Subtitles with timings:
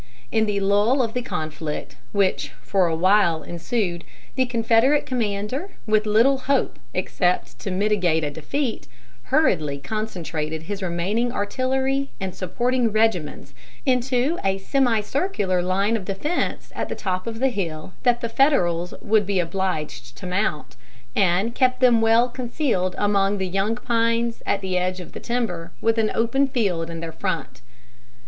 [0.31, 6.07] In the lull of the conflict which for a while ensued, the Confederate commander, with
[6.07, 8.87] little hope except to mitigate a defeat,
[9.25, 13.53] hurriedly concentrated his remaining artillery and supporting regiments
[13.85, 18.95] into a semicircular line of defense at the top of the hill that the Federals
[19.03, 20.75] would be obliged to mount,
[21.15, 25.71] and kept them well concealed among the young pines at the edge of the timber,
[25.79, 27.61] with an open field in their front.